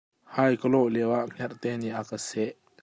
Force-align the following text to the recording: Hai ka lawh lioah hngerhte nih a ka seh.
Hai 0.35 0.53
ka 0.61 0.67
lawh 0.73 0.89
lioah 0.93 1.23
hngerhte 1.27 1.69
nih 1.81 1.91
a 1.99 2.01
ka 2.09 2.17
seh. 2.27 2.51